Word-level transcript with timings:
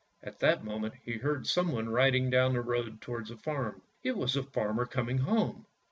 At 0.23 0.39
that 0.39 0.63
moment 0.65 0.95
he 1.05 1.17
heard 1.17 1.45
someone 1.45 1.87
riding 1.87 2.31
down 2.31 2.53
the 2.53 2.61
road 2.61 3.01
towards 3.01 3.29
the 3.29 3.37
farm. 3.37 3.83
It 4.01 4.17
was 4.17 4.33
the 4.33 4.41
farmer 4.41 4.87
coming 4.87 5.19
home. 5.19 5.67